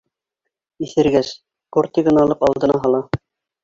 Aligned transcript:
Иҫергәс, 0.87 1.31
кортигын 1.79 2.21
алып 2.25 2.47
алдына 2.53 2.85
һала. 2.85 3.09